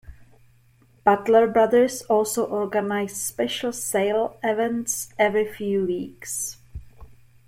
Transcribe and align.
Butler 1.03 1.45
Brothers 1.45 2.01
also 2.09 2.45
organized 2.45 3.17
special 3.17 3.71
sale 3.71 4.39
events 4.41 5.13
every 5.19 5.45
few 5.47 5.85
weeks. 5.85 6.57